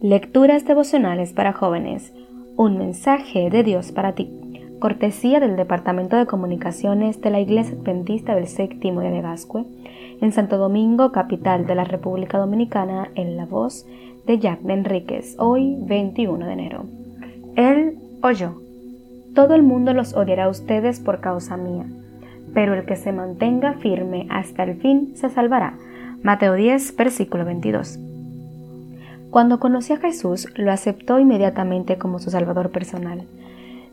Lecturas 0.00 0.64
devocionales 0.64 1.32
para 1.32 1.52
jóvenes. 1.52 2.12
Un 2.56 2.78
mensaje 2.78 3.50
de 3.50 3.64
Dios 3.64 3.90
para 3.90 4.12
ti. 4.12 4.30
Cortesía 4.78 5.40
del 5.40 5.56
Departamento 5.56 6.14
de 6.14 6.26
Comunicaciones 6.26 7.20
de 7.20 7.30
la 7.30 7.40
Iglesia 7.40 7.76
Adventista 7.76 8.36
del 8.36 8.46
Séptimo 8.46 9.00
de 9.00 9.20
Gascue, 9.20 9.64
en 10.20 10.30
Santo 10.30 10.56
Domingo, 10.56 11.10
capital 11.10 11.66
de 11.66 11.74
la 11.74 11.82
República 11.82 12.38
Dominicana, 12.38 13.10
en 13.16 13.36
la 13.36 13.44
voz 13.44 13.86
de 14.24 14.38
Jack 14.38 14.60
de 14.60 14.74
Enríquez, 14.74 15.34
hoy 15.40 15.76
21 15.80 16.46
de 16.46 16.52
enero. 16.52 16.84
Él 17.56 17.98
oyó. 18.22 18.54
Todo 19.34 19.56
el 19.56 19.64
mundo 19.64 19.94
los 19.94 20.14
odiará 20.14 20.44
a 20.44 20.48
ustedes 20.48 21.00
por 21.00 21.20
causa 21.20 21.56
mía, 21.56 21.86
pero 22.54 22.74
el 22.74 22.86
que 22.86 22.94
se 22.94 23.10
mantenga 23.10 23.72
firme 23.72 24.28
hasta 24.30 24.62
el 24.62 24.76
fin 24.76 25.16
se 25.16 25.28
salvará. 25.28 25.76
Mateo 26.22 26.54
10, 26.54 26.94
versículo 26.94 27.44
22. 27.44 27.98
Cuando 29.30 29.60
conoció 29.60 29.96
a 29.96 29.98
Jesús, 29.98 30.48
lo 30.56 30.72
aceptó 30.72 31.18
inmediatamente 31.18 31.98
como 31.98 32.18
su 32.18 32.30
Salvador 32.30 32.70
personal. 32.70 33.24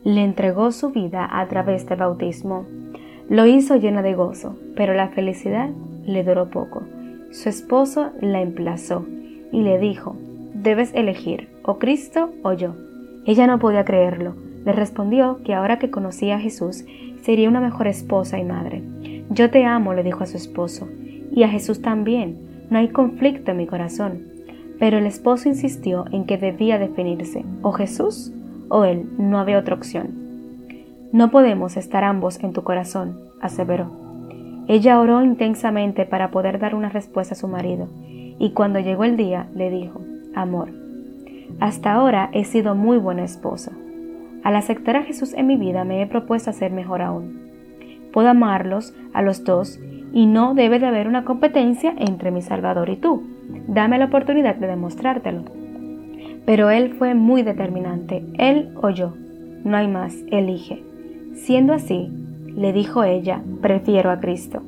Le 0.02 0.24
entregó 0.24 0.72
su 0.72 0.90
vida 0.90 1.28
a 1.30 1.46
través 1.46 1.86
del 1.86 1.98
bautismo. 1.98 2.64
Lo 3.28 3.44
hizo 3.44 3.76
llena 3.76 4.00
de 4.02 4.14
gozo, 4.14 4.56
pero 4.76 4.94
la 4.94 5.08
felicidad 5.08 5.68
le 6.06 6.24
duró 6.24 6.48
poco. 6.48 6.84
Su 7.32 7.50
esposo 7.50 8.12
la 8.20 8.40
emplazó 8.40 9.04
y 9.52 9.60
le 9.60 9.78
dijo, 9.78 10.16
debes 10.54 10.94
elegir 10.94 11.48
o 11.64 11.78
Cristo 11.78 12.30
o 12.42 12.54
yo. 12.54 12.74
Ella 13.26 13.46
no 13.46 13.58
podía 13.58 13.84
creerlo. 13.84 14.34
Le 14.64 14.72
respondió 14.72 15.40
que 15.44 15.52
ahora 15.52 15.78
que 15.78 15.90
conocía 15.90 16.36
a 16.36 16.40
Jesús, 16.40 16.84
sería 17.22 17.48
una 17.48 17.60
mejor 17.60 17.88
esposa 17.88 18.38
y 18.38 18.44
madre. 18.44 18.82
Yo 19.28 19.50
te 19.50 19.64
amo, 19.66 19.92
le 19.92 20.02
dijo 20.02 20.22
a 20.22 20.26
su 20.26 20.36
esposo, 20.36 20.88
y 21.30 21.42
a 21.42 21.48
Jesús 21.48 21.82
también. 21.82 22.38
No 22.70 22.78
hay 22.78 22.88
conflicto 22.88 23.50
en 23.50 23.58
mi 23.58 23.66
corazón. 23.66 24.35
Pero 24.78 24.98
el 24.98 25.06
esposo 25.06 25.48
insistió 25.48 26.04
en 26.12 26.24
que 26.24 26.38
debía 26.38 26.78
definirse 26.78 27.44
o 27.62 27.72
Jesús 27.72 28.32
o 28.68 28.84
él, 28.84 29.08
no 29.18 29.38
había 29.38 29.58
otra 29.58 29.74
opción. 29.74 30.26
No 31.12 31.30
podemos 31.30 31.76
estar 31.76 32.04
ambos 32.04 32.42
en 32.42 32.52
tu 32.52 32.62
corazón, 32.62 33.18
aseveró. 33.40 33.90
Ella 34.68 35.00
oró 35.00 35.22
intensamente 35.22 36.04
para 36.04 36.30
poder 36.30 36.58
dar 36.58 36.74
una 36.74 36.88
respuesta 36.88 37.34
a 37.34 37.38
su 37.38 37.46
marido, 37.46 37.88
y 38.38 38.50
cuando 38.50 38.80
llegó 38.80 39.04
el 39.04 39.16
día 39.16 39.48
le 39.54 39.70
dijo, 39.70 40.00
Amor, 40.34 40.70
hasta 41.60 41.92
ahora 41.92 42.28
he 42.32 42.44
sido 42.44 42.74
muy 42.74 42.98
buena 42.98 43.24
esposa. 43.24 43.72
Al 44.42 44.56
aceptar 44.56 44.96
a 44.96 45.02
Jesús 45.02 45.32
en 45.34 45.46
mi 45.46 45.56
vida 45.56 45.84
me 45.84 46.02
he 46.02 46.06
propuesto 46.06 46.52
ser 46.52 46.72
mejor 46.72 47.02
aún. 47.02 47.40
Puedo 48.12 48.28
amarlos 48.28 48.94
a 49.12 49.22
los 49.22 49.44
dos 49.44 49.78
y 50.12 50.26
no 50.26 50.54
debe 50.54 50.78
de 50.78 50.86
haber 50.86 51.08
una 51.08 51.24
competencia 51.24 51.94
entre 51.98 52.30
mi 52.30 52.42
Salvador 52.42 52.88
y 52.90 52.96
tú. 52.96 53.22
Dame 53.76 53.98
la 53.98 54.06
oportunidad 54.06 54.54
de 54.56 54.68
demostrártelo. 54.68 55.42
Pero 56.46 56.70
él 56.70 56.94
fue 56.94 57.14
muy 57.14 57.42
determinante. 57.42 58.24
Él 58.38 58.70
o 58.80 58.88
yo. 58.88 59.12
No 59.64 59.76
hay 59.76 59.86
más. 59.86 60.16
Elige. 60.30 60.82
Siendo 61.34 61.74
así, 61.74 62.08
le 62.46 62.72
dijo 62.72 63.04
ella, 63.04 63.42
prefiero 63.60 64.10
a 64.10 64.18
Cristo. 64.18 64.62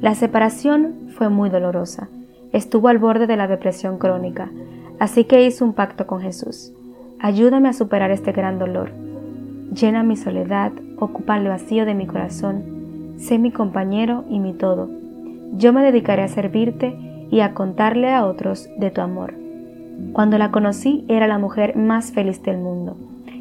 La 0.00 0.16
separación 0.16 1.10
fue 1.16 1.28
muy 1.28 1.50
dolorosa. 1.50 2.08
Estuvo 2.52 2.88
al 2.88 2.98
borde 2.98 3.28
de 3.28 3.36
la 3.36 3.46
depresión 3.46 3.96
crónica, 3.96 4.50
así 4.98 5.22
que 5.22 5.46
hizo 5.46 5.64
un 5.64 5.74
pacto 5.74 6.08
con 6.08 6.20
Jesús. 6.20 6.72
Ayúdame 7.20 7.68
a 7.68 7.74
superar 7.74 8.10
este 8.10 8.32
gran 8.32 8.58
dolor. 8.58 8.90
Llena 9.72 10.02
mi 10.02 10.16
soledad, 10.16 10.72
ocupa 10.98 11.38
el 11.38 11.46
vacío 11.46 11.86
de 11.86 11.94
mi 11.94 12.08
corazón. 12.08 13.14
Sé 13.18 13.38
mi 13.38 13.52
compañero 13.52 14.24
y 14.28 14.40
mi 14.40 14.52
todo. 14.52 14.90
Yo 15.52 15.72
me 15.72 15.84
dedicaré 15.84 16.24
a 16.24 16.28
servirte 16.28 17.06
y 17.30 17.40
a 17.40 17.54
contarle 17.54 18.12
a 18.12 18.26
otros 18.26 18.68
de 18.78 18.90
tu 18.90 19.00
amor. 19.00 19.34
Cuando 20.12 20.38
la 20.38 20.50
conocí 20.50 21.04
era 21.08 21.26
la 21.26 21.38
mujer 21.38 21.76
más 21.76 22.12
feliz 22.12 22.42
del 22.42 22.58
mundo 22.58 22.96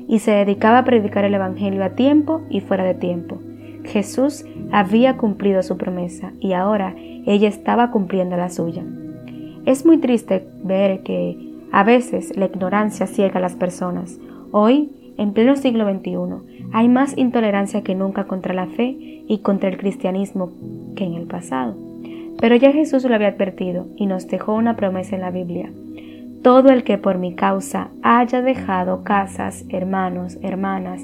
y 0.07 0.19
se 0.19 0.31
dedicaba 0.31 0.79
a 0.79 0.85
predicar 0.85 1.25
el 1.25 1.33
Evangelio 1.33 1.83
a 1.83 1.91
tiempo 1.91 2.41
y 2.49 2.61
fuera 2.61 2.83
de 2.83 2.93
tiempo. 2.93 3.39
Jesús 3.83 4.45
había 4.71 5.17
cumplido 5.17 5.63
su 5.63 5.77
promesa 5.77 6.31
y 6.39 6.53
ahora 6.53 6.95
ella 6.97 7.47
estaba 7.47 7.91
cumpliendo 7.91 8.37
la 8.37 8.49
suya. 8.49 8.83
Es 9.65 9.85
muy 9.85 9.97
triste 9.97 10.47
ver 10.63 11.01
que 11.03 11.37
a 11.71 11.83
veces 11.83 12.35
la 12.37 12.45
ignorancia 12.45 13.07
ciega 13.07 13.39
a 13.39 13.41
las 13.41 13.55
personas. 13.55 14.19
Hoy, 14.51 14.91
en 15.17 15.33
pleno 15.33 15.55
siglo 15.55 15.89
XXI, 15.89 16.65
hay 16.71 16.87
más 16.87 17.17
intolerancia 17.17 17.83
que 17.83 17.95
nunca 17.95 18.25
contra 18.25 18.53
la 18.53 18.67
fe 18.67 19.23
y 19.27 19.39
contra 19.39 19.69
el 19.69 19.77
cristianismo 19.77 20.51
que 20.95 21.03
en 21.03 21.15
el 21.15 21.25
pasado. 21.25 21.75
Pero 22.39 22.55
ya 22.55 22.71
Jesús 22.71 23.03
lo 23.03 23.15
había 23.15 23.29
advertido 23.29 23.87
y 23.95 24.05
nos 24.05 24.27
dejó 24.27 24.55
una 24.55 24.75
promesa 24.75 25.15
en 25.15 25.21
la 25.21 25.31
Biblia. 25.31 25.71
Todo 26.43 26.69
el 26.69 26.83
que 26.83 26.97
por 26.97 27.17
mi 27.17 27.33
causa 27.33 27.89
haya 28.03 28.41
dejado 28.41 29.03
casas, 29.03 29.65
hermanos, 29.69 30.37
hermanas, 30.41 31.01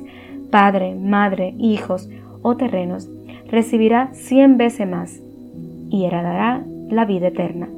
padre, 0.51 0.95
madre, 0.95 1.55
hijos 1.57 2.09
o 2.41 2.57
terrenos, 2.57 3.09
recibirá 3.47 4.09
cien 4.13 4.57
veces 4.57 4.87
más 4.87 5.19
y 5.89 6.05
heredará 6.05 6.63
la 6.89 7.05
vida 7.05 7.27
eterna. 7.27 7.69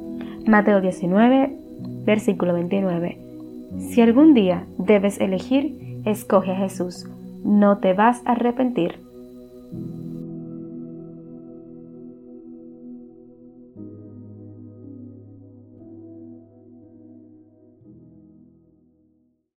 Mateo 0.46 0.80
19, 0.80 1.56
versículo 2.04 2.52
29. 2.52 3.18
Si 3.78 4.00
algún 4.02 4.34
día 4.34 4.66
debes 4.78 5.20
elegir, 5.20 6.00
escoge 6.04 6.52
a 6.52 6.56
Jesús. 6.56 7.08
No 7.44 7.78
te 7.78 7.94
vas 7.94 8.22
a 8.24 8.32
arrepentir. 8.32 9.00